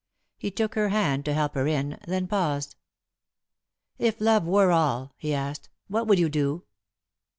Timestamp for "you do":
6.17-6.63